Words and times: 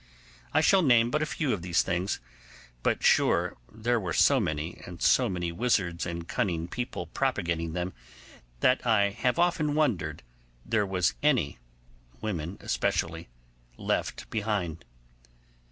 I 0.51 0.61
shall 0.61 0.81
name 0.81 1.11
but 1.11 1.21
a 1.21 1.27
few 1.27 1.53
of 1.53 1.61
these 1.61 1.83
things; 1.83 2.19
but 2.81 3.03
sure 3.03 3.55
they 3.71 3.97
were 3.97 4.13
so 4.13 4.39
many, 4.39 4.81
and 4.87 4.99
so 4.99 5.29
many 5.29 5.51
wizards 5.51 6.07
and 6.07 6.27
cunning 6.27 6.67
people 6.67 7.05
propagating 7.05 7.73
them, 7.73 7.93
that 8.61 8.83
I 8.83 9.11
have 9.11 9.37
often 9.37 9.75
wondered 9.75 10.23
there 10.65 10.87
was 10.87 11.13
any 11.21 11.59
(women 12.19 12.57
especially) 12.61 13.29
left 13.77 14.27
behind. 14.31 14.85